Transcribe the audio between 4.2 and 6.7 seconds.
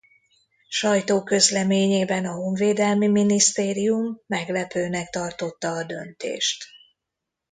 meglepőnek tartotta a döntést.